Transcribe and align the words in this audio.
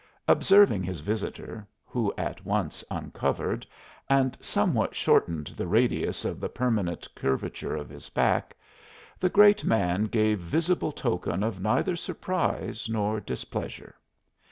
Observing 0.27 0.81
his 0.81 0.99
visitor, 1.01 1.67
who 1.85 2.11
at 2.17 2.43
once 2.43 2.83
uncovered, 2.89 3.67
and 4.09 4.35
somewhat 4.41 4.95
shortened 4.95 5.45
the 5.55 5.67
radius 5.67 6.25
of 6.25 6.39
the 6.39 6.49
permanent 6.49 7.07
curvature 7.13 7.75
of 7.75 7.87
his 7.87 8.09
back, 8.09 8.55
the 9.19 9.29
great 9.29 9.63
man 9.63 10.05
gave 10.05 10.39
visible 10.39 10.91
token 10.91 11.43
of 11.43 11.61
neither 11.61 11.95
surprise 11.95 12.89
nor 12.89 13.19
displeasure. 13.19 13.93